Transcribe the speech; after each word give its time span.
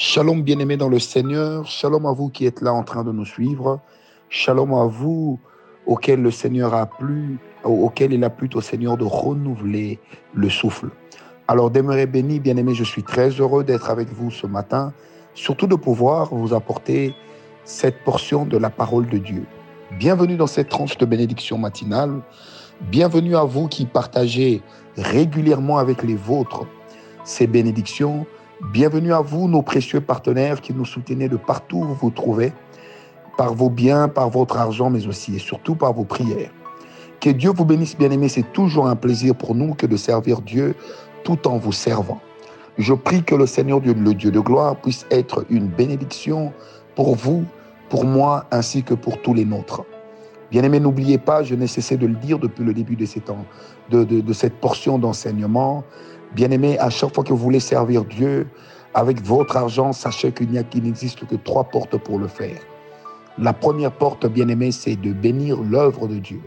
Shalom 0.00 0.44
bien-aimés 0.44 0.76
dans 0.76 0.88
le 0.88 1.00
Seigneur, 1.00 1.66
shalom 1.66 2.06
à 2.06 2.12
vous 2.12 2.28
qui 2.28 2.46
êtes 2.46 2.60
là 2.60 2.72
en 2.72 2.84
train 2.84 3.02
de 3.02 3.10
nous 3.10 3.24
suivre, 3.24 3.80
shalom 4.28 4.72
à 4.72 4.84
vous 4.84 5.40
auquel 5.88 6.22
le 6.22 6.30
Seigneur 6.30 6.72
a 6.72 6.86
plu, 6.86 7.40
auquel 7.64 8.12
il 8.12 8.22
a 8.22 8.30
plu 8.30 8.48
au 8.54 8.60
Seigneur 8.60 8.96
de 8.96 9.02
renouveler 9.02 9.98
le 10.34 10.48
souffle. 10.50 10.90
Alors 11.48 11.72
demeurez 11.72 12.06
bénis, 12.06 12.38
bien-aimés, 12.38 12.76
je 12.76 12.84
suis 12.84 13.02
très 13.02 13.30
heureux 13.30 13.64
d'être 13.64 13.90
avec 13.90 14.08
vous 14.12 14.30
ce 14.30 14.46
matin, 14.46 14.92
surtout 15.34 15.66
de 15.66 15.74
pouvoir 15.74 16.32
vous 16.32 16.54
apporter 16.54 17.12
cette 17.64 18.04
portion 18.04 18.46
de 18.46 18.56
la 18.56 18.70
parole 18.70 19.08
de 19.08 19.18
Dieu. 19.18 19.46
Bienvenue 19.98 20.36
dans 20.36 20.46
cette 20.46 20.68
tranche 20.68 20.96
de 20.96 21.06
bénédiction 21.06 21.58
matinale, 21.58 22.20
bienvenue 22.82 23.34
à 23.34 23.42
vous 23.42 23.66
qui 23.66 23.84
partagez 23.84 24.62
régulièrement 24.96 25.78
avec 25.78 26.04
les 26.04 26.14
vôtres 26.14 26.68
ces 27.28 27.46
bénédictions 27.46 28.26
Bienvenue 28.60 29.12
à 29.12 29.20
vous, 29.20 29.46
nos 29.46 29.62
précieux 29.62 30.00
partenaires 30.00 30.60
qui 30.60 30.74
nous 30.74 30.84
soutenez 30.84 31.28
de 31.28 31.36
partout 31.36 31.76
où 31.76 31.84
vous 31.84 31.94
vous 31.94 32.10
trouvez, 32.10 32.52
par 33.36 33.54
vos 33.54 33.70
biens, 33.70 34.08
par 34.08 34.30
votre 34.30 34.58
argent, 34.58 34.90
mais 34.90 35.06
aussi 35.06 35.36
et 35.36 35.38
surtout 35.38 35.76
par 35.76 35.92
vos 35.92 36.02
prières. 36.02 36.50
Que 37.20 37.30
Dieu 37.30 37.52
vous 37.54 37.64
bénisse, 37.64 37.96
bien-aimés. 37.96 38.28
C'est 38.28 38.52
toujours 38.52 38.88
un 38.88 38.96
plaisir 38.96 39.36
pour 39.36 39.54
nous 39.54 39.74
que 39.74 39.86
de 39.86 39.96
servir 39.96 40.40
Dieu 40.40 40.74
tout 41.22 41.46
en 41.46 41.56
vous 41.56 41.70
servant. 41.70 42.20
Je 42.78 42.94
prie 42.94 43.22
que 43.22 43.36
le 43.36 43.46
Seigneur 43.46 43.80
Dieu, 43.80 43.94
le 43.94 44.12
Dieu 44.12 44.32
de 44.32 44.40
gloire, 44.40 44.74
puisse 44.74 45.06
être 45.12 45.44
une 45.50 45.68
bénédiction 45.68 46.52
pour 46.96 47.14
vous, 47.14 47.44
pour 47.88 48.04
moi, 48.04 48.46
ainsi 48.50 48.82
que 48.82 48.94
pour 48.94 49.22
tous 49.22 49.34
les 49.34 49.44
nôtres. 49.44 49.84
Bien-aimés, 50.50 50.80
n'oubliez 50.80 51.18
pas, 51.18 51.44
je 51.44 51.54
n'ai 51.54 51.68
cessé 51.68 51.96
de 51.96 52.06
le 52.06 52.14
dire 52.14 52.40
depuis 52.40 52.64
le 52.64 52.74
début 52.74 52.96
de, 52.96 54.32
cette 54.32 54.54
portion 54.54 54.98
d'enseignement, 54.98 55.84
Bien-aimés, 56.34 56.78
à 56.78 56.90
chaque 56.90 57.14
fois 57.14 57.24
que 57.24 57.30
vous 57.30 57.38
voulez 57.38 57.60
servir 57.60 58.04
Dieu 58.04 58.46
avec 58.94 59.22
votre 59.22 59.56
argent, 59.56 59.92
sachez 59.92 60.32
qu'il 60.32 60.50
n'existe 60.50 61.26
que 61.26 61.36
trois 61.36 61.64
portes 61.64 61.96
pour 61.96 62.18
le 62.18 62.28
faire. 62.28 62.58
La 63.38 63.52
première 63.52 63.92
porte, 63.92 64.26
bien-aimés, 64.26 64.72
c'est 64.72 64.96
de 64.96 65.12
bénir 65.12 65.58
l'œuvre 65.62 66.08
de 66.08 66.16
Dieu, 66.16 66.40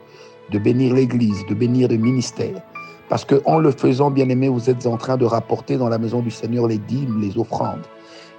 de 0.51 0.59
bénir 0.59 0.93
l'Église, 0.93 1.45
de 1.47 1.53
bénir 1.53 1.87
le 1.87 1.97
ministère. 1.97 2.61
Parce 3.09 3.25
que 3.25 3.41
en 3.45 3.59
le 3.59 3.71
faisant, 3.71 4.11
bien-aimés, 4.11 4.49
vous 4.49 4.69
êtes 4.69 4.85
en 4.85 4.97
train 4.97 5.17
de 5.17 5.25
rapporter 5.25 5.77
dans 5.77 5.89
la 5.89 5.97
maison 5.97 6.21
du 6.21 6.31
Seigneur 6.31 6.67
les 6.67 6.77
dîmes, 6.77 7.21
les 7.21 7.37
offrandes. 7.37 7.85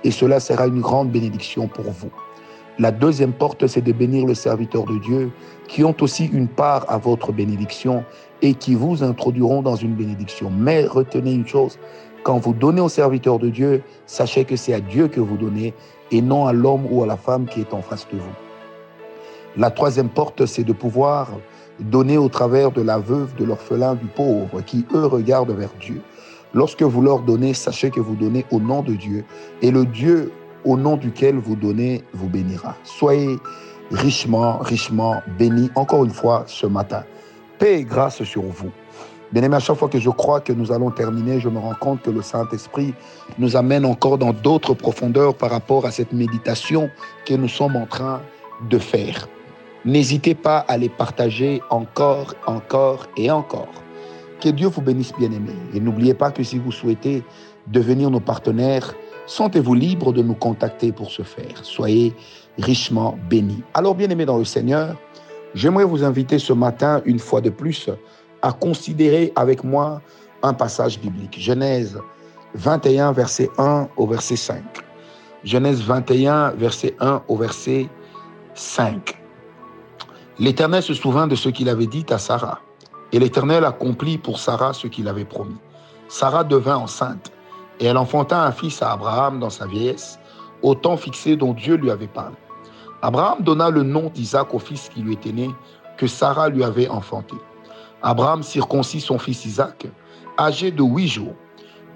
Et 0.05 0.11
cela 0.11 0.41
sera 0.41 0.67
une 0.67 0.81
grande 0.81 1.11
bénédiction 1.11 1.67
pour 1.67 1.91
vous. 1.91 2.11
La 2.79 2.91
deuxième 2.91 3.33
porte, 3.33 3.67
c'est 3.67 3.83
de 3.83 3.93
bénir 3.93 4.27
le 4.27 4.35
serviteur 4.35 4.85
de 4.85 4.99
Dieu, 4.99 5.31
qui 5.69 5.85
ont 5.85 5.95
aussi 6.01 6.27
une 6.27 6.49
part 6.49 6.85
à 6.89 6.99
votre 6.99 7.33
bénédiction 7.33 8.05
et 8.43 8.55
qui 8.55 8.75
vous 8.75 9.03
introduiront 9.03 9.63
dans 9.63 9.77
une 9.77 9.95
bénédiction. 9.95 10.51
Mais 10.51 10.85
retenez 10.85 11.33
une 11.33 11.47
chose, 11.47 11.79
quand 12.25 12.39
vous 12.39 12.53
donnez 12.53 12.81
au 12.81 12.89
serviteur 12.89 13.39
de 13.39 13.49
Dieu, 13.49 13.83
sachez 14.07 14.45
que 14.45 14.57
c'est 14.57 14.75
à 14.75 14.81
Dieu 14.81 15.09
que 15.09 15.21
vous 15.21 15.37
donnez 15.37 15.73
et 16.11 16.21
non 16.21 16.47
à 16.47 16.53
l'homme 16.53 16.87
ou 16.91 17.03
à 17.03 17.07
la 17.07 17.17
femme 17.17 17.47
qui 17.47 17.61
est 17.61 17.73
en 17.73 17.83
face 17.83 18.07
de 18.13 18.19
vous. 18.19 18.35
La 19.57 19.71
troisième 19.71 20.09
porte, 20.09 20.47
c'est 20.47 20.65
de 20.65 20.73
pouvoir 20.73 21.29
donner 21.81 22.19
au 22.19 22.29
travers 22.29 22.71
de 22.71 22.83
la 22.83 22.99
veuve, 22.99 23.35
de 23.37 23.45
l'orphelin, 23.45 23.95
du 23.95 24.07
pauvre, 24.07 24.61
qui 24.63 24.85
eux 24.95 25.07
regardent 25.07 25.53
vers 25.53 25.73
Dieu. 25.81 26.01
Lorsque 26.55 26.83
vous 26.83 27.01
leur 27.01 27.21
donnez, 27.21 27.55
sachez 27.55 27.91
que 27.91 28.01
vous 28.01 28.15
donnez 28.15 28.45
au 28.51 28.61
nom 28.61 28.83
de 28.83 28.93
Dieu 28.93 29.25
et 29.63 29.71
le 29.71 29.87
Dieu 29.87 30.33
au 30.65 30.77
nom 30.77 30.97
duquel 30.97 31.37
vous 31.37 31.57
donnez 31.57 32.05
vous 32.13 32.29
bénira. 32.29 32.77
Soyez 32.85 33.37
richement, 33.91 34.59
richement 34.59 35.23
bénis 35.39 35.71
encore 35.75 36.05
une 36.05 36.11
fois 36.11 36.45
ce 36.47 36.67
matin 36.67 37.05
paix 37.63 37.79
et 37.79 37.85
grâce 37.85 38.25
sur 38.25 38.43
vous. 38.43 38.73
Bien 39.31 39.45
aimé, 39.45 39.55
à 39.55 39.61
chaque 39.61 39.77
fois 39.77 39.89
que 39.89 40.01
je 40.01 40.11
crois 40.11 40.41
que 40.41 40.53
nous 40.53 40.73
allons 40.73 40.91
terminer, 40.91 41.39
je 41.39 41.49
me 41.49 41.61
rends 41.61 41.77
compte 41.79 42.03
que 42.03 42.11
le 42.11 42.21
Saint-Esprit 42.21 42.93
nous 43.39 43.55
amène 43.55 43.85
encore 43.85 44.19
dans 44.19 44.33
d'autres 44.33 44.75
profondeurs 44.75 45.37
par 45.37 45.51
rapport 45.51 45.87
à 45.87 45.93
cette 45.93 46.13
méditation 46.13 46.91
que 47.25 47.35
nous 47.35 47.47
sommes 47.47 47.77
en 47.77 47.87
train 47.87 48.21
de 48.69 48.79
faire. 48.79 49.29
N'hésitez 49.85 50.35
pas 50.35 50.59
à 50.59 50.77
les 50.77 50.89
partager 50.89 51.63
encore, 51.71 52.35
encore 52.47 53.07
et 53.17 53.31
encore. 53.31 53.73
Que 54.41 54.49
Dieu 54.49 54.67
vous 54.67 54.83
bénisse, 54.83 55.13
bien 55.17 55.31
aimé. 55.31 55.55
Et 55.73 55.79
n'oubliez 55.79 56.15
pas 56.15 56.33
que 56.33 56.43
si 56.43 56.59
vous 56.59 56.73
souhaitez 56.73 57.23
devenir 57.69 58.11
nos 58.11 58.19
partenaires, 58.19 58.93
sentez-vous 59.27 59.75
libre 59.75 60.13
de 60.13 60.21
nous 60.21 60.35
contacter 60.35 60.91
pour 60.91 61.13
ce 61.13 61.23
faire. 61.23 61.59
Soyez 61.63 62.13
richement 62.59 63.17
bénis. 63.31 63.63
Alors, 63.73 63.95
bien 63.95 64.11
aimé 64.11 64.27
dans 64.27 64.39
le 64.39 64.45
Seigneur, 64.45 64.97
J'aimerais 65.55 65.85
vous 65.85 66.03
inviter 66.03 66.39
ce 66.39 66.53
matin, 66.53 67.03
une 67.05 67.19
fois 67.19 67.41
de 67.41 67.51
plus, 67.51 67.91
à 68.41 68.53
considérer 68.53 69.33
avec 69.37 69.65
moi 69.65 70.01
un 70.43 70.55
passage 70.55 70.99
biblique. 70.99 71.39
Genèse 71.39 71.99
21, 72.55 73.13
verset 73.13 73.49
1 73.59 73.89
au 73.97 74.07
verset 74.07 74.37
5. 74.37 74.63
Genèse 75.45 75.83
21, 75.83 76.51
verset 76.51 76.95
1 77.01 77.23
au 77.29 77.37
verset 77.37 77.89
5. 78.55 79.19
L'Éternel 80.39 80.83
se 80.83 80.95
souvint 80.95 81.27
de 81.27 81.35
ce 81.35 81.49
qu'il 81.49 81.69
avait 81.69 81.87
dit 81.87 82.07
à 82.11 82.19
Sarah. 82.19 82.61
Et 83.13 83.19
l'Éternel 83.19 83.65
accomplit 83.65 84.19
pour 84.19 84.39
Sarah 84.39 84.73
ce 84.73 84.87
qu'il 84.87 85.07
avait 85.07 85.25
promis. 85.25 85.59
Sarah 86.09 86.45
devint 86.45 86.77
enceinte 86.77 87.31
et 87.81 87.87
elle 87.87 87.97
enfanta 87.97 88.43
un 88.43 88.53
fils 88.53 88.81
à 88.83 88.93
Abraham 88.93 89.39
dans 89.39 89.51
sa 89.51 89.67
vieillesse, 89.67 90.19
au 90.63 90.75
temps 90.75 90.97
fixé 90.97 91.37
dont 91.37 91.53
Dieu 91.53 91.75
lui 91.77 91.91
avait 91.91 92.07
parlé. 92.07 92.37
Abraham 93.05 93.43
donna 93.43 93.69
le 93.69 93.83
nom 93.83 94.11
d'Isaac 94.15 94.55
au 94.55 94.61
fils 94.61 94.89
qui 94.89 95.01
lui 95.01 95.15
était 95.15 95.33
né, 95.33 95.51
que 95.97 96.07
Sarah 96.07 96.49
lui 96.49 96.63
avait 96.63 96.89
enfanté. 96.89 97.35
Abraham 98.01 98.45
circoncit 98.45 99.01
son 99.01 99.19
fils 99.19 99.45
Isaac, 99.45 99.89
âgé 100.39 100.71
de 100.71 100.85
huit 100.85 101.09
jours, 101.09 101.35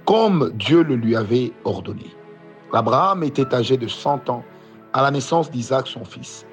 comme 0.04 0.50
Dieu 0.54 0.82
le 0.82 0.96
lui 0.96 1.14
avait 1.14 1.52
ordonné. 1.64 2.10
Abraham 2.72 3.22
était 3.22 3.54
âgé 3.54 3.76
de 3.76 3.86
cent 3.86 4.28
ans 4.28 4.42
à 4.92 5.02
la 5.02 5.12
naissance 5.12 5.48
d'Isaac, 5.48 5.86
son 5.86 6.04
fils. 6.04 6.44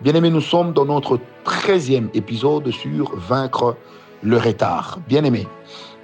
Bien-aimés, 0.00 0.30
nous 0.30 0.40
sommes 0.40 0.72
dans 0.72 0.86
notre 0.86 1.20
treizième 1.44 2.08
épisode 2.14 2.70
sur 2.70 3.14
vaincre 3.16 3.76
le 4.22 4.38
retard. 4.38 4.98
Bien-aimés, 5.08 5.46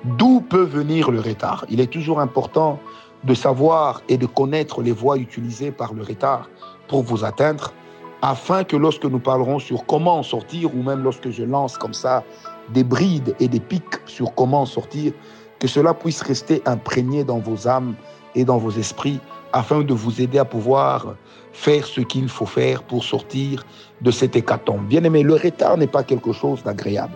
d'où 0.04 0.42
peut 0.42 0.64
venir 0.64 1.10
le 1.10 1.20
retard? 1.20 1.64
Il 1.70 1.80
est 1.80 1.90
toujours 1.90 2.20
important 2.20 2.78
de 3.24 3.32
savoir 3.32 4.02
et 4.10 4.18
de 4.18 4.26
connaître 4.26 4.82
les 4.82 4.92
voies 4.92 5.16
utilisées 5.16 5.72
par 5.72 5.94
le 5.94 6.02
retard 6.02 6.50
pour 6.88 7.02
vous 7.02 7.24
atteindre 7.24 7.72
afin 8.22 8.64
que 8.64 8.76
lorsque 8.76 9.04
nous 9.04 9.18
parlerons 9.18 9.58
sur 9.58 9.84
comment 9.86 10.18
en 10.18 10.22
sortir, 10.22 10.74
ou 10.74 10.82
même 10.82 11.02
lorsque 11.02 11.30
je 11.30 11.44
lance 11.44 11.76
comme 11.76 11.94
ça 11.94 12.24
des 12.70 12.84
brides 12.84 13.34
et 13.40 13.48
des 13.48 13.60
pics 13.60 14.00
sur 14.06 14.34
comment 14.34 14.62
en 14.62 14.66
sortir, 14.66 15.12
que 15.58 15.68
cela 15.68 15.94
puisse 15.94 16.22
rester 16.22 16.62
imprégné 16.66 17.24
dans 17.24 17.38
vos 17.38 17.68
âmes 17.68 17.94
et 18.34 18.44
dans 18.44 18.58
vos 18.58 18.72
esprits, 18.72 19.20
afin 19.52 19.80
de 19.80 19.94
vous 19.94 20.20
aider 20.20 20.38
à 20.38 20.44
pouvoir 20.44 21.14
faire 21.52 21.86
ce 21.86 22.02
qu'il 22.02 22.28
faut 22.28 22.46
faire 22.46 22.82
pour 22.82 23.04
sortir 23.04 23.64
de 24.02 24.10
cet 24.10 24.36
hécatombe. 24.36 24.86
Bien 24.86 25.02
aimé, 25.04 25.22
le 25.22 25.34
retard 25.34 25.78
n'est 25.78 25.86
pas 25.86 26.02
quelque 26.02 26.32
chose 26.32 26.62
d'agréable. 26.62 27.14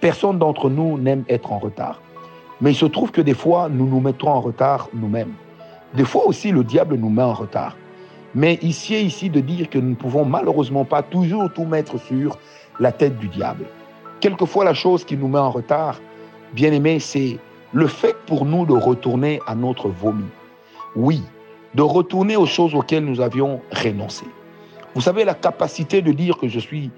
Personne 0.00 0.38
d'entre 0.38 0.68
nous 0.68 0.98
n'aime 0.98 1.24
être 1.28 1.52
en 1.52 1.58
retard. 1.58 2.00
Mais 2.60 2.72
il 2.72 2.76
se 2.76 2.86
trouve 2.86 3.12
que 3.12 3.20
des 3.20 3.34
fois, 3.34 3.68
nous 3.68 3.86
nous 3.86 4.00
mettons 4.00 4.28
en 4.28 4.40
retard 4.40 4.88
nous-mêmes. 4.92 5.34
Des 5.94 6.04
fois 6.04 6.26
aussi, 6.26 6.50
le 6.50 6.64
diable 6.64 6.96
nous 6.96 7.10
met 7.10 7.22
en 7.22 7.34
retard. 7.34 7.76
Mais 8.36 8.58
ici 8.60 8.94
est 8.94 9.02
ici 9.02 9.30
de 9.30 9.40
dire 9.40 9.70
que 9.70 9.78
nous 9.78 9.90
ne 9.90 9.94
pouvons 9.94 10.26
malheureusement 10.26 10.84
pas 10.84 11.02
toujours 11.02 11.50
tout 11.54 11.64
mettre 11.64 11.98
sur 11.98 12.38
la 12.78 12.92
tête 12.92 13.18
du 13.18 13.28
diable. 13.28 13.64
Quelquefois, 14.20 14.62
la 14.62 14.74
chose 14.74 15.06
qui 15.06 15.16
nous 15.16 15.26
met 15.26 15.38
en 15.38 15.50
retard, 15.50 15.98
bien 16.52 16.70
aimé, 16.70 17.00
c'est 17.00 17.38
le 17.72 17.86
fait 17.86 18.14
pour 18.26 18.44
nous 18.44 18.66
de 18.66 18.74
retourner 18.74 19.40
à 19.46 19.54
notre 19.54 19.88
vomi. 19.88 20.26
Oui, 20.94 21.22
de 21.74 21.80
retourner 21.80 22.36
aux 22.36 22.44
choses 22.44 22.74
auxquelles 22.74 23.06
nous 23.06 23.22
avions 23.22 23.62
renoncé. 23.72 24.26
Vous 24.94 25.00
savez, 25.00 25.24
la 25.24 25.34
capacité 25.34 26.02
de 26.02 26.12
dire 26.12 26.36
que 26.36 26.46
je 26.46 26.58
suis 26.58 26.90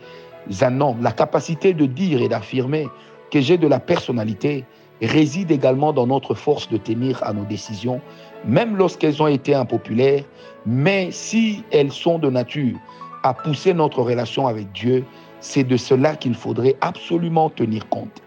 un 0.60 0.80
homme, 0.80 1.00
la 1.02 1.12
capacité 1.12 1.72
de 1.72 1.86
dire 1.86 2.20
et 2.20 2.28
d'affirmer 2.28 2.88
que 3.30 3.40
j'ai 3.40 3.58
de 3.58 3.68
la 3.68 3.78
personnalité 3.78 4.64
réside 5.00 5.52
également 5.52 5.92
dans 5.92 6.08
notre 6.08 6.34
force 6.34 6.68
de 6.68 6.78
tenir 6.78 7.22
à 7.22 7.32
nos 7.32 7.44
décisions, 7.44 8.00
même 8.44 8.76
lorsqu'elles 8.76 9.22
ont 9.22 9.26
été 9.26 9.54
impopulaires, 9.54 10.24
mais 10.66 11.10
si 11.10 11.64
elles 11.70 11.92
sont 11.92 12.18
de 12.18 12.30
nature 12.30 12.76
à 13.22 13.34
pousser 13.34 13.74
notre 13.74 14.02
relation 14.02 14.46
avec 14.46 14.70
Dieu, 14.72 15.04
c'est 15.40 15.64
de 15.64 15.76
cela 15.76 16.16
qu'il 16.16 16.34
faudrait 16.34 16.76
absolument 16.80 17.50
tenir 17.50 17.88
compte. 17.88 18.22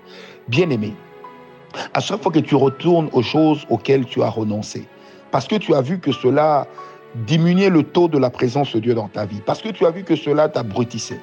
Bien-aimé, 0.48 0.94
à 1.94 2.00
chaque 2.00 2.22
fois 2.22 2.32
que 2.32 2.40
tu 2.40 2.56
retournes 2.56 3.10
aux 3.14 3.22
choses 3.22 3.66
auxquelles 3.70 4.06
tu 4.06 4.22
as 4.22 4.30
renoncé, 4.30 4.88
parce 5.32 5.48
que 5.48 5.56
tu 5.56 5.74
as 5.74 5.82
vu 5.82 6.00
que 6.00 6.12
cela 6.12 6.68
diminuait 7.16 7.70
le 7.70 7.84
taux 7.84 8.08
de 8.08 8.18
la 8.18 8.30
présence 8.30 8.74
de 8.74 8.80
Dieu 8.80 8.94
dans 8.94 9.08
ta 9.08 9.26
vie, 9.26 9.42
parce 9.46 9.62
que 9.62 9.70
tu 9.70 9.86
as 9.86 9.92
vu 9.92 10.04
que 10.04 10.16
cela 10.16 10.50
t'abrutissait, 10.50 11.20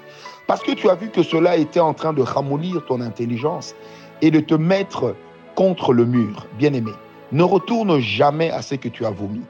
parce 0.46 0.62
que 0.62 0.72
tu 0.72 0.88
as 0.88 0.94
vu 0.94 1.10
que 1.10 1.22
cela 1.22 1.56
était 1.56 1.80
en 1.80 1.94
train 1.94 2.12
de 2.12 2.22
ramollir 2.22 2.84
ton 2.86 3.00
intelligence 3.00 3.74
et 4.22 4.30
de 4.30 4.40
te 4.40 4.54
mettre 4.54 5.14
contre 5.54 5.92
le 5.92 6.04
mur, 6.04 6.46
bien-aimé, 6.58 6.92
ne 7.32 7.42
retourne 7.42 7.98
jamais 7.98 8.50
à 8.50 8.62
ce 8.62 8.74
que 8.74 8.88
tu 8.88 9.04
as 9.04 9.10
vomi. 9.10 9.42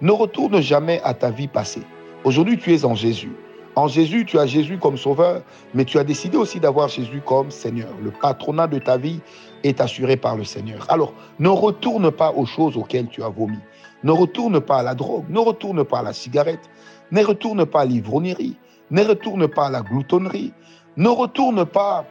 Ne 0.00 0.12
retourne 0.12 0.60
jamais 0.60 1.00
à 1.02 1.14
ta 1.14 1.30
vie 1.30 1.48
passée. 1.48 1.82
Aujourd'hui, 2.24 2.58
tu 2.58 2.74
es 2.74 2.84
en 2.84 2.94
Jésus. 2.94 3.32
En 3.74 3.88
Jésus, 3.88 4.24
tu 4.24 4.38
as 4.38 4.46
Jésus 4.46 4.78
comme 4.78 4.96
sauveur, 4.96 5.42
mais 5.74 5.84
tu 5.84 5.98
as 5.98 6.04
décidé 6.04 6.36
aussi 6.36 6.60
d'avoir 6.60 6.88
Jésus 6.88 7.20
comme 7.24 7.50
Seigneur. 7.50 7.88
Le 8.02 8.10
patronat 8.10 8.66
de 8.68 8.78
ta 8.78 8.96
vie 8.96 9.20
est 9.64 9.80
assuré 9.80 10.16
par 10.16 10.36
le 10.36 10.44
Seigneur. 10.44 10.86
Alors, 10.88 11.12
ne 11.38 11.48
retourne 11.48 12.10
pas 12.10 12.32
aux 12.32 12.46
choses 12.46 12.76
auxquelles 12.76 13.08
tu 13.08 13.22
as 13.22 13.28
vomi. 13.28 13.58
Ne 14.02 14.12
retourne 14.12 14.60
pas 14.60 14.78
à 14.78 14.82
la 14.82 14.94
drogue, 14.94 15.24
ne 15.28 15.38
retourne 15.38 15.84
pas 15.84 15.98
à 15.98 16.02
la 16.02 16.12
cigarette, 16.12 16.70
ne 17.10 17.22
retourne 17.22 17.66
pas 17.66 17.82
à 17.82 17.84
l'ivrognerie, 17.84 18.56
ne 18.90 19.02
retourne 19.02 19.48
pas 19.48 19.66
à 19.66 19.70
la 19.70 19.82
gloutonnerie, 19.82 20.52
ne 20.96 21.08
retourne 21.08 21.66
pas 21.66 22.06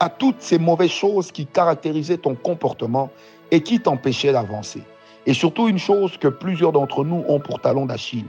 à 0.00 0.08
toutes 0.08 0.40
ces 0.40 0.58
mauvaises 0.58 0.90
choses 0.90 1.30
qui 1.30 1.46
caractérisaient 1.46 2.18
ton 2.18 2.34
comportement 2.34 3.10
et 3.52 3.60
qui 3.60 3.78
t'empêchaient 3.78 4.32
d'avancer. 4.32 4.82
Et 5.26 5.34
surtout 5.34 5.68
une 5.68 5.78
chose 5.78 6.16
que 6.16 6.26
plusieurs 6.26 6.72
d'entre 6.72 7.04
nous 7.04 7.24
ont 7.28 7.38
pour 7.38 7.60
talon 7.60 7.86
d'Achille, 7.86 8.24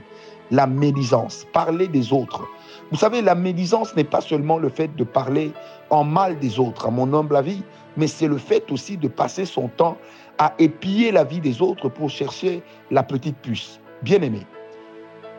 la 0.52 0.68
médisance, 0.68 1.46
parler 1.52 1.88
des 1.88 2.12
autres. 2.12 2.44
Vous 2.92 2.98
savez, 2.98 3.22
la 3.22 3.34
médisance 3.34 3.96
n'est 3.96 4.04
pas 4.04 4.20
seulement 4.20 4.58
le 4.58 4.68
fait 4.68 4.94
de 4.94 5.02
parler 5.02 5.52
en 5.90 6.04
mal 6.04 6.38
des 6.38 6.60
autres, 6.60 6.86
à 6.86 6.90
mon 6.90 7.12
humble 7.12 7.34
avis, 7.34 7.62
mais 7.96 8.06
c'est 8.06 8.28
le 8.28 8.36
fait 8.36 8.70
aussi 8.70 8.96
de 8.96 9.08
passer 9.08 9.46
son 9.46 9.68
temps 9.68 9.96
à 10.38 10.54
épier 10.58 11.10
la 11.10 11.24
vie 11.24 11.40
des 11.40 11.62
autres 11.62 11.88
pour 11.88 12.10
chercher 12.10 12.62
la 12.90 13.02
petite 13.02 13.36
puce. 13.38 13.80
Bien 14.02 14.20
aimé, 14.20 14.40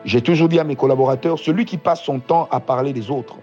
j'ai 0.04 0.22
toujours 0.22 0.50
dit 0.50 0.60
à 0.60 0.64
mes 0.64 0.76
collaborateurs, 0.76 1.38
celui 1.38 1.66
qui 1.66 1.78
passe 1.78 2.02
son 2.02 2.20
temps 2.20 2.48
à 2.52 2.60
parler 2.60 2.92
des 2.92 3.12
autres 3.12 3.38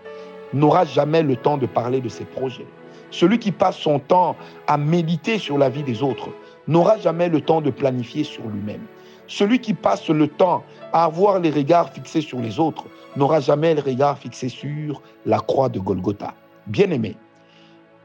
n'aura 0.52 0.84
jamais 0.84 1.22
le 1.22 1.36
temps 1.36 1.56
de 1.56 1.66
parler 1.66 2.00
de 2.00 2.08
ses 2.08 2.24
projets. 2.24 2.66
Celui 3.12 3.38
qui 3.38 3.52
passe 3.52 3.76
son 3.76 3.98
temps 3.98 4.36
à 4.66 4.78
méditer 4.78 5.38
sur 5.38 5.58
la 5.58 5.68
vie 5.68 5.82
des 5.82 6.02
autres 6.02 6.30
n'aura 6.66 6.98
jamais 6.98 7.28
le 7.28 7.42
temps 7.42 7.60
de 7.60 7.70
planifier 7.70 8.24
sur 8.24 8.42
lui-même. 8.48 8.80
Celui 9.26 9.60
qui 9.60 9.74
passe 9.74 10.08
le 10.08 10.28
temps 10.28 10.64
à 10.92 11.04
avoir 11.04 11.38
les 11.38 11.50
regards 11.50 11.92
fixés 11.92 12.22
sur 12.22 12.40
les 12.40 12.58
autres 12.58 12.86
n'aura 13.16 13.40
jamais 13.40 13.74
le 13.74 13.82
regard 13.82 14.18
fixé 14.18 14.48
sur 14.48 15.02
la 15.26 15.38
croix 15.40 15.68
de 15.68 15.78
Golgotha. 15.78 16.34
Bien-aimé, 16.66 17.16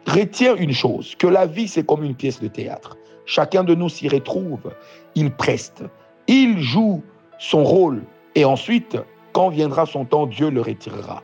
retiens 0.05 0.55
une 0.55 0.73
chose, 0.73 1.15
que 1.15 1.27
la 1.27 1.45
vie 1.45 1.69
c'est 1.69 1.85
comme 1.85 2.03
une 2.03 2.15
pièce 2.15 2.41
de 2.41 2.49
théâtre. 2.49 2.97
Chacun 3.25 3.63
de 3.63 3.75
nous 3.75 3.89
s'y 3.89 4.09
retrouve, 4.09 4.73
il 5.15 5.31
preste, 5.31 5.83
il 6.27 6.59
joue 6.59 7.01
son 7.39 7.63
rôle 7.63 8.03
et 8.35 8.43
ensuite, 8.43 8.97
quand 9.31 9.49
viendra 9.49 9.85
son 9.85 10.03
temps, 10.03 10.27
Dieu 10.27 10.49
le 10.49 10.61
retirera. 10.61 11.23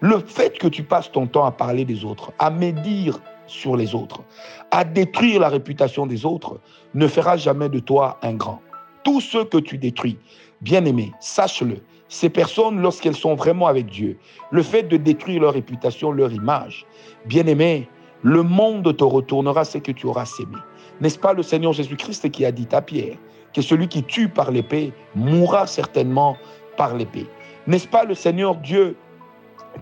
Le 0.00 0.18
fait 0.18 0.58
que 0.58 0.68
tu 0.68 0.82
passes 0.82 1.10
ton 1.10 1.26
temps 1.26 1.46
à 1.46 1.52
parler 1.52 1.84
des 1.84 2.04
autres, 2.04 2.32
à 2.38 2.50
médire 2.50 3.18
sur 3.46 3.76
les 3.76 3.94
autres, 3.94 4.22
à 4.70 4.84
détruire 4.84 5.40
la 5.40 5.48
réputation 5.48 6.06
des 6.06 6.26
autres, 6.26 6.60
ne 6.94 7.06
fera 7.06 7.36
jamais 7.36 7.68
de 7.68 7.78
toi 7.78 8.18
un 8.22 8.34
grand. 8.34 8.60
Tout 9.04 9.20
ce 9.20 9.38
que 9.44 9.58
tu 9.58 9.78
détruis, 9.78 10.18
bien-aimé, 10.60 11.12
sache-le, 11.20 11.78
ces 12.08 12.28
personnes, 12.28 12.80
lorsqu'elles 12.80 13.16
sont 13.16 13.34
vraiment 13.34 13.66
avec 13.66 13.86
Dieu, 13.86 14.18
le 14.50 14.62
fait 14.62 14.84
de 14.84 14.96
détruire 14.96 15.40
leur 15.40 15.54
réputation, 15.54 16.12
leur 16.12 16.32
image, 16.32 16.86
bien-aimé, 17.24 17.88
le 18.22 18.42
monde 18.42 18.96
te 18.96 19.04
retournera 19.04 19.64
ce 19.64 19.78
que 19.78 19.92
tu 19.92 20.06
auras 20.06 20.24
sémé. 20.26 20.56
N'est-ce 21.00 21.18
pas 21.18 21.32
le 21.32 21.42
Seigneur 21.42 21.72
Jésus-Christ 21.72 22.30
qui 22.30 22.44
a 22.44 22.52
dit 22.52 22.68
à 22.72 22.82
Pierre 22.82 23.16
que 23.54 23.62
celui 23.62 23.88
qui 23.88 24.02
tue 24.02 24.28
par 24.28 24.50
l'épée 24.50 24.92
mourra 25.14 25.66
certainement 25.66 26.36
par 26.76 26.96
l'épée? 26.96 27.26
N'est-ce 27.66 27.88
pas 27.88 28.04
le 28.04 28.14
Seigneur 28.14 28.56
Dieu 28.56 28.96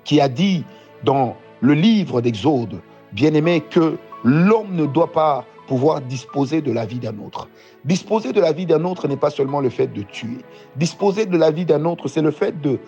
qui 0.04 0.20
a 0.20 0.28
dit 0.28 0.64
dans 1.04 1.36
le 1.60 1.74
livre 1.74 2.20
d'Exode, 2.20 2.80
bien-aimé, 3.12 3.60
que 3.60 3.96
l'homme 4.24 4.74
ne 4.74 4.86
doit 4.86 5.12
pas 5.12 5.44
pouvoir 5.66 6.00
disposer 6.00 6.60
de 6.60 6.72
la 6.72 6.84
vie 6.84 6.98
d'un 6.98 7.18
autre. 7.18 7.48
Disposer 7.84 8.32
de 8.32 8.40
la 8.40 8.52
vie 8.52 8.66
d'un 8.66 8.84
autre 8.84 9.08
n'est 9.08 9.16
pas 9.16 9.30
seulement 9.30 9.60
le 9.60 9.70
fait 9.70 9.86
de 9.86 10.02
tuer. 10.02 10.38
Disposer 10.76 11.26
de 11.26 11.36
la 11.36 11.50
vie 11.50 11.64
d'un 11.64 11.84
autre, 11.84 12.08
c'est 12.08 12.22
le 12.22 12.30
fait 12.30 12.60
de 12.60 12.78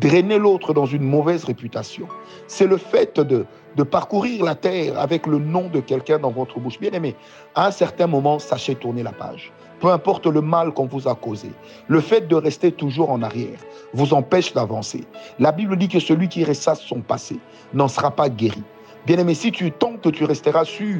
drainer 0.00 0.38
l'autre 0.38 0.74
dans 0.74 0.86
une 0.86 1.02
mauvaise 1.02 1.44
réputation. 1.44 2.08
C'est 2.46 2.66
le 2.66 2.76
fait 2.76 3.20
de, 3.20 3.46
de 3.76 3.82
parcourir 3.82 4.44
la 4.44 4.54
terre 4.54 4.98
avec 4.98 5.26
le 5.26 5.38
nom 5.38 5.68
de 5.68 5.80
quelqu'un 5.80 6.18
dans 6.18 6.30
votre 6.30 6.60
bouche. 6.60 6.78
Bien 6.78 6.92
aimé, 6.92 7.14
à 7.54 7.66
un 7.66 7.70
certain 7.70 8.06
moment, 8.06 8.38
sachez 8.38 8.74
tourner 8.74 9.02
la 9.02 9.12
page. 9.12 9.52
Peu 9.80 9.90
importe 9.90 10.26
le 10.26 10.40
mal 10.40 10.72
qu'on 10.72 10.86
vous 10.86 11.06
a 11.06 11.14
causé, 11.14 11.50
le 11.86 12.00
fait 12.00 12.26
de 12.26 12.34
rester 12.34 12.72
toujours 12.72 13.10
en 13.10 13.22
arrière 13.22 13.58
vous 13.92 14.12
empêche 14.12 14.52
d'avancer. 14.52 15.04
La 15.38 15.52
Bible 15.52 15.76
dit 15.76 15.88
que 15.88 16.00
celui 16.00 16.28
qui 16.28 16.44
ressasse 16.44 16.80
son 16.80 17.00
passé 17.00 17.38
n'en 17.72 17.86
sera 17.86 18.10
pas 18.10 18.28
guéri. 18.28 18.62
Bien 19.06 19.18
aimé, 19.18 19.34
si 19.34 19.52
tu 19.52 19.70
tant 19.70 19.96
que 19.96 20.08
tu 20.08 20.24
resteras 20.24 20.64
sur 20.64 20.96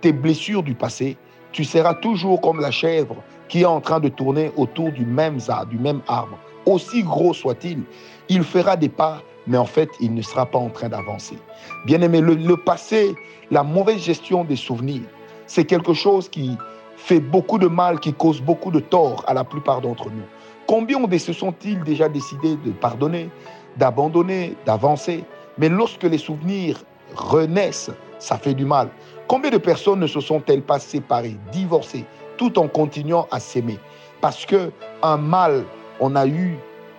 tes 0.00 0.12
blessures 0.12 0.62
du 0.62 0.74
passé, 0.74 1.16
tu 1.52 1.64
seras 1.64 1.94
toujours 1.94 2.40
comme 2.40 2.60
la 2.60 2.70
chèvre 2.70 3.16
qui 3.48 3.62
est 3.62 3.66
en 3.66 3.80
train 3.80 4.00
de 4.00 4.08
tourner 4.08 4.50
autour 4.56 4.92
du 4.92 5.04
même 5.04 5.38
arbre, 5.48 5.70
du 5.70 5.78
même 5.78 6.00
arbre. 6.08 6.38
Aussi 6.64 7.02
gros 7.02 7.34
soit-il, 7.34 7.82
il 8.28 8.42
fera 8.42 8.76
des 8.76 8.88
pas, 8.88 9.22
mais 9.46 9.58
en 9.58 9.64
fait, 9.64 9.88
il 10.00 10.14
ne 10.14 10.22
sera 10.22 10.46
pas 10.46 10.58
en 10.58 10.70
train 10.70 10.88
d'avancer. 10.88 11.38
Bien 11.84 12.00
aimé, 12.00 12.20
le, 12.20 12.34
le 12.34 12.56
passé, 12.56 13.14
la 13.50 13.62
mauvaise 13.62 14.02
gestion 14.02 14.42
des 14.42 14.56
souvenirs, 14.56 15.04
c'est 15.46 15.64
quelque 15.64 15.94
chose 15.94 16.28
qui 16.28 16.56
fait 17.06 17.20
beaucoup 17.20 17.56
de 17.56 17.68
mal, 17.68 18.00
qui 18.00 18.12
cause 18.12 18.40
beaucoup 18.40 18.72
de 18.72 18.80
tort 18.80 19.22
à 19.28 19.32
la 19.32 19.44
plupart 19.44 19.80
d'entre 19.80 20.10
nous. 20.10 20.24
Combien 20.66 20.98
de 20.98 21.18
se 21.18 21.32
sont-ils 21.32 21.80
déjà 21.84 22.08
décidés 22.08 22.56
de 22.64 22.72
pardonner, 22.72 23.30
d'abandonner, 23.76 24.56
d'avancer? 24.66 25.24
Mais 25.56 25.68
lorsque 25.68 26.02
les 26.02 26.18
souvenirs 26.18 26.82
renaissent, 27.14 27.92
ça 28.18 28.36
fait 28.38 28.54
du 28.54 28.64
mal. 28.64 28.88
Combien 29.28 29.50
de 29.50 29.58
personnes 29.58 30.00
ne 30.00 30.08
se 30.08 30.18
sont-elles 30.18 30.62
pas 30.62 30.80
séparées, 30.80 31.36
divorcées, 31.52 32.04
tout 32.38 32.58
en 32.58 32.66
continuant 32.66 33.28
à 33.30 33.38
s'aimer? 33.38 33.78
Parce 34.20 34.44
que 34.44 34.72
un 35.04 35.16
mal, 35.16 35.64
on 36.00 36.16
a 36.16 36.26
eu, 36.26 36.58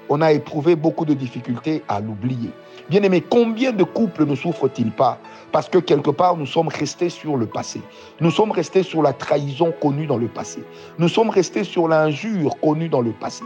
on 0.09 0.21
a 0.21 0.31
éprouvé 0.31 0.75
beaucoup 0.75 1.05
de 1.05 1.13
difficultés 1.13 1.83
à 1.87 1.99
l'oublier. 1.99 2.51
Bien 2.89 3.03
aimé, 3.03 3.21
combien 3.21 3.73
de 3.73 3.83
couples 3.83 4.25
ne 4.25 4.35
souffrent-ils 4.35 4.91
pas 4.91 5.19
Parce 5.51 5.67
que 5.67 5.77
quelque 5.77 6.09
part, 6.09 6.37
nous 6.37 6.45
sommes 6.45 6.69
restés 6.69 7.09
sur 7.09 7.35
le 7.35 7.45
passé? 7.45 7.81
Nous 8.21 8.31
sommes 8.31 8.51
restés 8.51 8.83
sur 8.83 9.01
la 9.01 9.11
trahison 9.11 9.73
connue 9.81 10.07
dans 10.07 10.17
le 10.17 10.27
passé. 10.27 10.63
Nous 10.97 11.09
sommes 11.09 11.29
restés 11.29 11.65
sur 11.65 11.89
l'injure 11.89 12.57
connue 12.61 12.87
dans 12.87 13.01
le 13.01 13.11
passé. 13.11 13.43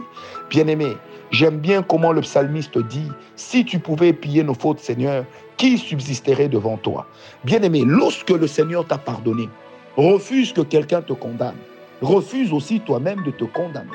Bien 0.48 0.68
aimé, 0.68 0.92
j'aime 1.32 1.58
bien 1.58 1.82
comment 1.82 2.12
le 2.12 2.20
psalmiste 2.20 2.78
dit, 2.78 3.08
si 3.34 3.64
tu 3.64 3.80
pouvais 3.80 4.12
piller 4.12 4.44
nos 4.44 4.54
fautes, 4.54 4.78
Seigneur, 4.78 5.24
qui 5.56 5.78
subsisterait 5.78 6.48
devant 6.48 6.76
toi 6.76 7.06
Bien-aimé, 7.44 7.82
lorsque 7.86 8.30
le 8.30 8.46
Seigneur 8.46 8.86
t'a 8.86 8.98
pardonné, 8.98 9.48
refuse 9.96 10.52
que 10.52 10.60
quelqu'un 10.60 11.02
te 11.02 11.12
condamne. 11.12 11.56
Refuse 12.00 12.52
aussi 12.52 12.80
toi-même 12.80 13.22
de 13.24 13.30
te 13.30 13.44
condamner. 13.44 13.90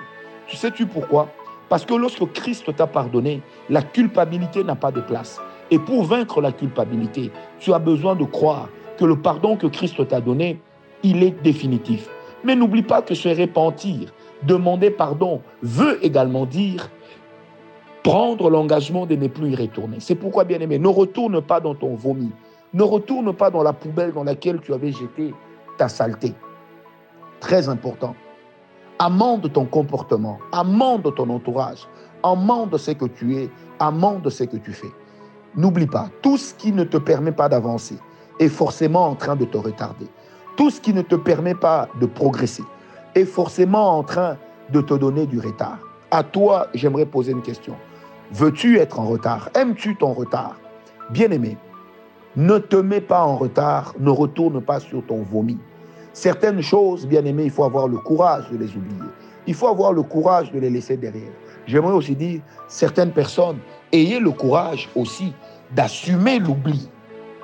Tu 0.47 0.55
sais-tu 0.55 0.85
pourquoi? 0.85 1.29
Parce 1.69 1.85
que 1.85 1.93
lorsque 1.93 2.25
Christ 2.33 2.73
t'a 2.75 2.87
pardonné, 2.87 3.41
la 3.69 3.81
culpabilité 3.81 4.63
n'a 4.63 4.75
pas 4.75 4.91
de 4.91 5.01
place. 5.01 5.41
Et 5.69 5.79
pour 5.79 6.03
vaincre 6.03 6.41
la 6.41 6.51
culpabilité, 6.51 7.31
tu 7.59 7.73
as 7.73 7.79
besoin 7.79 8.15
de 8.15 8.23
croire 8.23 8.69
que 8.97 9.05
le 9.05 9.19
pardon 9.19 9.57
que 9.57 9.67
Christ 9.67 10.07
t'a 10.07 10.21
donné, 10.21 10.59
il 11.03 11.23
est 11.23 11.41
définitif. 11.43 12.09
Mais 12.43 12.55
n'oublie 12.55 12.83
pas 12.83 13.01
que 13.01 13.13
se 13.13 13.29
repentir, 13.29 14.13
demander 14.43 14.89
pardon, 14.89 15.41
veut 15.61 16.03
également 16.05 16.45
dire 16.45 16.89
prendre 18.03 18.50
l'engagement 18.50 19.05
de 19.05 19.15
ne 19.15 19.27
plus 19.27 19.51
y 19.51 19.55
retourner. 19.55 19.97
C'est 20.00 20.15
pourquoi, 20.15 20.45
bien 20.45 20.59
aimé, 20.62 20.79
ne 20.79 20.88
retourne 20.88 21.41
pas 21.41 21.59
dans 21.59 21.75
ton 21.75 21.95
vomi. 21.95 22.31
Ne 22.74 22.83
retourne 22.83 23.33
pas 23.33 23.50
dans 23.50 23.63
la 23.63 23.74
poubelle 23.74 24.13
dans 24.13 24.24
laquelle 24.24 24.62
tu 24.62 24.74
avais 24.74 24.93
jeté 24.93 25.33
ta 25.77 25.89
saleté. 25.89 26.33
Très 27.41 27.67
important. 27.67 28.15
Amende 29.00 29.54
ton 29.54 29.66
comportement, 29.66 30.39
amende 30.51 31.13
ton 31.16 31.30
entourage, 31.30 31.88
amende 32.24 32.77
ce 32.77 32.92
que 32.92 33.06
tu 33.06 33.36
es, 33.36 33.50
amende 33.80 34.27
ce 34.27 34.44
que 34.44 34.58
tu 34.58 34.74
fais. 34.74 34.92
N'oublie 35.56 35.86
pas, 35.86 36.10
tout 36.24 36.38
ce 36.38 36.54
qui 36.56 36.72
ne 36.72 36.84
te 36.84 36.98
permet 36.98 37.32
pas 37.32 37.48
d'avancer 37.48 37.98
est 38.39 38.50
forcément 38.50 39.06
en 39.06 39.16
train 39.16 39.36
de 39.36 39.46
te 39.46 39.58
retarder. 39.58 40.08
Tout 40.56 40.72
ce 40.72 40.82
qui 40.82 40.94
ne 40.94 41.04
te 41.04 41.16
permet 41.16 41.54
pas 41.54 41.88
de 42.01 42.08
progresser 42.08 42.63
est 43.13 43.25
forcément 43.25 44.00
en 44.00 44.04
train 44.04 44.38
de 44.72 44.82
te 44.82 44.96
donner 44.96 45.27
du 45.27 45.39
retard. 45.39 45.77
À 46.10 46.24
toi, 46.24 46.68
j'aimerais 46.74 47.06
poser 47.06 47.34
une 47.34 47.44
question. 47.44 47.75
Veux-tu 48.32 48.80
être 48.80 49.00
en 49.00 49.06
retard? 49.06 49.50
Aimes-tu 49.54 49.96
ton 49.96 50.13
retard? 50.13 50.56
Bien-aimé, 51.12 51.56
ne 52.36 52.58
te 52.58 52.75
mets 52.75 53.01
pas 53.01 53.24
en 53.24 53.36
retard, 53.36 53.94
ne 54.00 54.10
retourne 54.10 54.62
pas 54.62 54.80
sur 54.80 55.06
ton 55.06 55.22
vomi. 55.22 55.58
Certaines 56.17 56.63
choses, 56.63 57.05
bien-aimé, 57.05 57.43
il 57.43 57.51
faut 57.51 57.63
avoir 57.63 57.88
le 57.88 58.00
courage 58.00 58.50
de 58.51 58.57
les 58.57 58.75
oublier. 58.75 59.12
Il 59.45 59.53
faut 59.53 59.67
avoir 59.67 59.93
le 59.93 60.01
courage 60.01 60.51
de 60.51 60.57
les 60.57 60.71
laisser 60.71 60.97
derrière. 60.97 61.29
J'aimerais 61.67 61.93
aussi 61.93 62.15
dire, 62.15 62.41
certaines 62.67 63.12
personnes, 63.12 63.59
ayez 63.91 64.19
le 64.19 64.31
courage 64.31 64.89
aussi 64.95 65.31
d'assumer 65.75 66.39
l'oubli, 66.39 66.89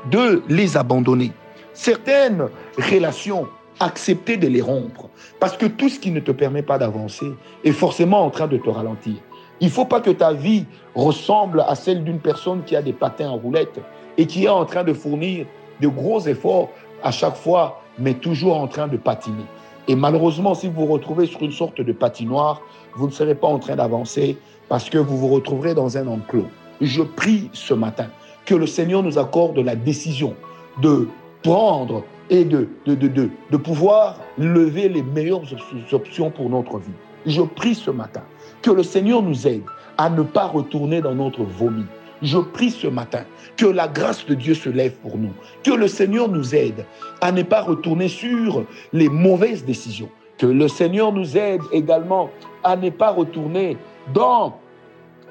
de 0.10 0.42
les 0.50 0.75
abandonner. 0.75 1.32
Certaines 1.74 2.48
relations, 2.80 3.46
acceptez 3.80 4.38
de 4.38 4.48
les 4.48 4.62
rompre. 4.62 5.08
Parce 5.39 5.56
que 5.56 5.68
tout 5.68 5.89
ce 5.89 6.00
qui 6.00 6.10
ne 6.10 6.20
te 6.20 6.32
permet 6.32 6.63
pas 6.63 6.80
d'avancer 6.80 7.32
est 7.63 7.74
forcément 7.74 8.25
en 8.25 8.32
train 8.32 8.48
de 8.48 8.58
te 8.58 8.72
ralentir. 8.72 9.18
Il 9.60 9.68
ne 9.68 9.72
faut 9.72 9.86
pas 9.86 10.01
que 10.01 10.10
ta 10.10 10.34
vie 10.34 10.65
ressemble 10.96 11.63
à 11.68 11.75
celle 11.75 12.03
d'une 12.03 12.20
personne 12.20 12.63
qui 12.63 12.75
a 12.75 12.82
des 12.82 12.94
patins 12.94 13.30
en 13.30 13.38
roulette 13.38 13.80
et 14.18 14.25
qui 14.25 14.46
est 14.46 14.50
en 14.50 14.65
train 14.65 14.84
de 14.84 14.94
fournir 14.94 15.46
de 15.80 15.88
gros 15.88 16.22
efforts 16.22 16.70
à 17.03 17.12
chaque 17.12 17.36
fois, 17.36 17.83
mais 18.00 18.14
toujours 18.14 18.60
en 18.60 18.68
train 18.68 18.88
de 18.88 18.98
patiner. 18.98 19.46
Et 19.88 19.96
malheureusement, 19.96 20.54
si 20.54 20.68
vous 20.68 20.86
vous 20.86 20.94
retrouvez 20.94 21.26
sur 21.26 21.42
une 21.42 21.52
sorte 21.52 21.82
de 21.82 21.92
patinoire, 21.92 22.62
vous 22.96 23.08
ne 23.08 23.12
serez 23.12 23.36
pas 23.36 23.48
en 23.48 23.60
train 23.60 23.76
d'avancer 23.76 24.38
parce 24.70 24.90
que 24.90 24.98
vous 24.98 25.18
vous 25.18 25.28
retrouverez 25.28 25.74
dans 25.74 25.98
un 25.98 26.08
enclos. 26.08 26.48
Je 26.80 27.02
prie 27.02 27.50
ce 27.54 27.74
matin 27.74 28.08
que 28.46 28.56
le 28.56 28.66
Seigneur 28.66 29.04
nous 29.04 29.18
accorde 29.18 29.58
la 29.60 29.76
décision 29.76 30.36
de 30.82 31.08
prendre 31.44 32.04
et 32.30 32.46
de, 32.46 32.70
de, 32.86 32.96
de, 32.96 33.30
de, 33.52 33.58
pouvoir 33.58 34.18
lever 34.38 34.90
les 34.90 35.04
meilleures 35.04 35.44
options 35.92 36.32
pour 36.32 36.50
notre 36.50 36.80
vie. 36.80 36.94
Je 37.26 37.42
prie 37.42 37.76
ce 37.76 37.92
matin 37.92 38.24
que 38.62 38.72
le 38.72 38.84
Seigneur 38.84 39.22
nous 39.22 39.48
aide 39.48 39.64
à 39.98 40.10
ne 40.10 40.24
pas 40.24 40.48
retourner 40.48 41.02
dans 41.02 41.14
notre 41.14 41.44
vomi. 41.44 41.86
Je 42.24 42.38
prie 42.38 42.72
ce 42.72 42.88
matin 42.88 43.25
que 43.58 43.65
la 43.65 43.88
grâce 43.89 44.25
de 44.25 44.34
Dieu 44.34 44.53
se 44.53 44.70
lève 44.70 44.94
pour 44.94 45.18
nous, 45.18 45.34
que 45.63 45.72
le 45.72 45.88
Seigneur 45.88 46.30
nous 46.30 46.56
aide 46.56 46.86
à 47.20 47.32
ne 47.32 47.44
pas 47.44 47.62
retourner 47.62 48.08
sur 48.08 48.65
les 48.94 49.10
mauvaises 49.10 49.65
décisions, 49.65 50.10
que 50.38 50.46
le 50.46 50.70
Seigneur 50.70 51.12
nous 51.12 51.38
aide 51.38 51.62
également 51.74 52.30
à 52.63 52.77
ne 52.77 52.89
pas 52.89 53.12
retourner 53.12 53.77
dans 54.13 54.58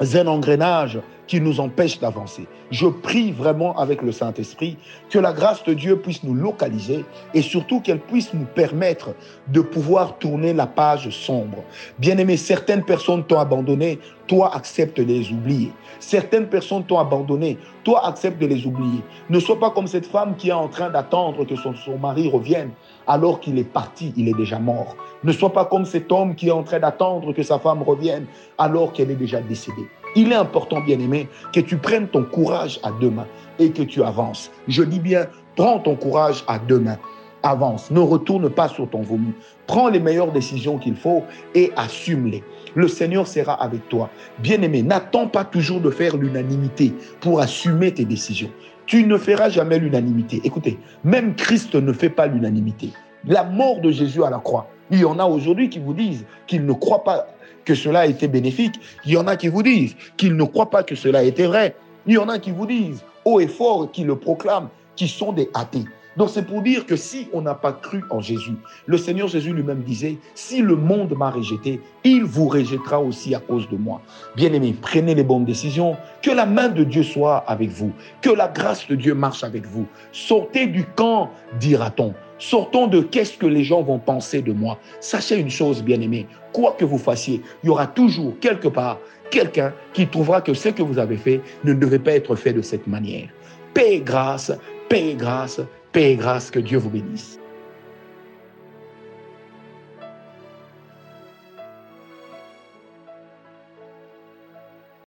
un 0.01 0.27
engrenage 0.27 0.99
qui 1.27 1.41
nous 1.41 1.61
empêche 1.61 2.01
d'avancer. 2.01 2.47
Je 2.71 2.87
prie 2.87 3.33
vraiment 3.33 3.79
avec 3.79 4.03
le 4.03 4.13
Saint-Esprit 4.13 4.77
que 5.11 5.19
la 5.19 5.33
grâce 5.33 5.63
de 5.65 5.75
Dieu 5.75 5.99
puisse 5.99 6.23
nous 6.25 6.35
localiser 6.35 7.05
et 7.35 7.43
surtout 7.43 7.81
qu'elle 7.81 8.01
puisse 8.01 8.35
nous 8.35 8.45
permettre 8.45 9.15
de 9.49 9.61
pouvoir 9.61 10.19
tourner 10.19 10.53
la 10.53 10.67
page 10.67 11.11
sombre. 11.11 11.65
Bien-aimé, 11.99 12.37
certaines 12.37 12.85
personnes 12.85 13.25
t'ont 13.25 13.39
abandonné, 13.39 13.99
toi 14.27 14.55
accepte 14.55 14.99
de 14.99 15.05
les 15.05 15.31
oublier. 15.31 15.73
Certaines 16.01 16.47
personnes 16.47 16.85
t'ont 16.85 16.99
abandonné, 16.99 17.59
toi 17.85 18.07
accepte 18.07 18.41
de 18.41 18.47
les 18.47 18.67
oublier. 18.67 19.01
Ne 19.31 19.39
sois 19.39 19.61
pas 19.61 19.71
comme 19.71 19.87
cette 19.87 20.07
femme 20.07 20.37
qui 20.37 20.49
est 20.49 20.53
en 20.53 20.69
train 20.69 20.91
d'attendre 20.91 21.45
que 21.45 21.57
son, 21.57 21.75
son 21.75 21.99
mari 21.99 22.29
revienne 22.29 22.71
alors 23.07 23.41
qu'il 23.41 23.59
est 23.59 23.65
parti, 23.65 24.13
il 24.17 24.29
est 24.29 24.37
déjà 24.37 24.59
mort. 24.59 24.97
Ne 25.25 25.33
sois 25.33 25.53
pas 25.53 25.65
comme 25.65 25.85
cet 25.85 26.11
homme 26.11 26.35
qui 26.35 26.49
est 26.49 26.53
en 26.53 26.63
train 26.63 26.81
d'attendre 26.81 27.33
que 27.33 27.43
sa 27.43 27.59
femme 27.59 27.83
revienne 27.83 28.27
alors 28.59 28.93
qu'elle 28.93 29.11
est 29.11 29.17
déjà 29.17 29.41
décédée. 29.41 29.89
Il 30.15 30.31
est 30.31 30.37
important, 30.37 30.81
bien-aimé, 30.81 31.29
que 31.55 31.61
tu 31.61 31.77
prennes 31.77 32.07
ton 32.07 32.25
courage 32.25 32.79
à 32.83 32.91
deux 33.01 33.11
mains 33.11 33.27
et 33.59 33.71
que 33.71 33.83
tu 33.83 34.03
avances. 34.03 34.51
Je 34.69 34.83
dis 34.83 35.01
bien, 35.01 35.27
prends 35.57 35.79
ton 35.79 35.97
courage 35.97 36.45
à 36.49 36.59
deux 36.59 36.81
mains. 36.81 36.99
Avance, 37.43 37.91
ne 37.91 37.99
retourne 37.99 38.51
pas 38.51 38.69
sur 38.69 38.89
ton 38.89 39.03
vomi. 39.03 39.33
Prends 39.67 39.89
les 39.89 39.99
meilleures 39.99 40.31
décisions 40.31 40.79
qu'il 40.79 40.95
faut 40.95 41.25
et 41.55 41.73
assume-les. 41.77 42.45
Le 42.75 42.87
Seigneur 42.87 43.27
sera 43.27 43.55
avec 43.55 43.89
toi. 43.89 44.11
Bien-aimé, 44.39 44.83
n'attends 44.83 45.27
pas 45.27 45.45
toujours 45.45 45.81
de 45.81 45.91
faire 45.91 46.17
l'unanimité 46.17 46.95
pour 47.21 47.41
assumer 47.41 47.93
tes 47.93 48.05
décisions. 48.05 48.51
Tu 48.87 49.05
ne 49.05 49.17
feras 49.17 49.49
jamais 49.49 49.79
l'unanimité. 49.79 50.41
Écoutez, 50.45 50.79
même 51.05 51.35
Christ 51.35 51.75
ne 51.75 51.93
fait 51.93 52.11
pas 52.11 52.27
l'unanimité. 52.27 52.91
La 53.27 53.45
mort 53.45 53.81
de 53.81 53.91
Jésus 53.91 54.23
à 54.23 54.31
la 54.31 54.39
croix. 54.39 54.69
Il 54.91 54.99
y 54.99 55.05
en 55.05 55.19
a 55.19 55.25
aujourd'hui 55.25 55.69
qui 55.69 55.79
vous 55.79 55.95
disent 55.95 56.27
qu'ils 56.47 56.67
ne 56.67 56.73
croient 56.73 57.03
pas 57.03 57.27
que 57.65 57.75
cela 57.75 58.01
a 58.01 58.07
été 58.07 58.29
bénéfique. 58.29 58.75
Il 59.05 59.13
y 59.13 59.17
en 59.17 59.27
a 59.27 59.37
qui 59.37 59.49
vous 59.49 59.63
disent 59.63 59.97
qu'ils 60.17 60.37
ne 60.37 60.45
croient 60.45 60.71
pas 60.71 60.83
que 60.83 60.95
cela 60.95 61.23
été 61.23 61.47
vrai. 61.47 61.77
Il 62.07 62.15
y 62.15 62.19
en 62.19 62.29
a 62.29 62.39
qui 62.39 62.51
vous 62.51 62.67
disent 62.67 63.05
haut 63.25 63.41
et 63.41 63.47
fort, 63.47 63.91
qui 63.93 64.05
le 64.05 64.17
proclament, 64.17 64.69
qui 64.97 65.09
sont 65.09 65.33
des 65.33 65.49
athées. 65.55 65.85
Donc 66.17 66.29
c'est 66.29 66.43
pour 66.43 66.61
dire 66.61 66.85
que 66.85 66.95
si 66.95 67.29
on 67.33 67.41
n'a 67.41 67.55
pas 67.55 67.73
cru 67.73 68.05
en 68.11 68.21
Jésus, 68.21 68.57
le 68.87 68.99
Seigneur 68.99 69.29
Jésus 69.29 69.53
lui-même 69.53 69.83
disait, 69.83 70.19
si 70.35 70.61
le 70.61 70.77
monde 70.77 71.15
m'a 71.17 71.31
rejeté, 71.31 71.81
il 72.05 72.25
vous 72.25 72.49
rejettera 72.49 73.01
aussi 73.01 73.35
à 73.35 73.39
cause 73.39 73.69
de 73.71 73.77
moi. 73.77 74.03
Bien-aimés, 74.37 74.77
prenez 74.79 75.15
les 75.15 75.25
bonnes 75.25 75.47
décisions, 75.47 75.97
que 76.21 76.31
la 76.31 76.45
main 76.45 76.69
de 76.69 76.85
Dieu 76.85 77.03
soit 77.03 77.39
avec 77.47 77.71
vous, 77.71 77.93
que 78.21 78.29
la 78.29 78.49
grâce 78.49 78.87
de 78.89 78.95
Dieu 78.95 79.15
marche 79.15 79.43
avec 79.43 79.65
vous. 79.65 79.87
Sortez 80.13 80.67
du 80.67 80.85
camp, 80.85 81.31
dira-t-on. 81.59 82.13
Sortons 82.43 82.89
de 82.89 83.03
qu'est-ce 83.03 83.39
que 83.39 83.47
les 83.47 83.63
gens 83.63 83.83
vont 83.83 84.01
penser 84.01 84.43
de 84.43 84.53
moi. 84.53 84.77
Sachez 84.99 85.39
une 85.39 85.49
chose, 85.49 85.81
bien-aimés, 85.81 86.27
quoi 86.53 86.75
que 86.77 86.85
vous 86.85 86.99
fassiez, 86.99 87.41
il 87.63 87.69
y 87.69 87.71
aura 87.71 87.87
toujours 87.87 88.37
quelque 88.41 88.67
part 88.67 88.99
quelqu'un 89.31 89.73
qui 89.93 90.09
trouvera 90.09 90.41
que 90.41 90.53
ce 90.53 90.71
que 90.71 90.83
vous 90.83 90.99
avez 90.99 91.17
fait 91.17 91.41
ne 91.63 91.73
devait 91.73 92.01
pas 92.01 92.15
être 92.15 92.35
fait 92.35 92.53
de 92.53 92.61
cette 92.61 92.89
manière. 92.89 93.29
Paix 93.75 93.95
et 93.95 94.01
grâce, 94.01 94.51
paix 94.89 95.11
et 95.11 95.15
grâce, 95.15 95.61
paix 95.93 96.11
et 96.11 96.17
grâce, 96.17 96.51
que 96.51 96.59
Dieu 96.59 96.79
vous 96.79 96.91
bénisse. 96.91 97.39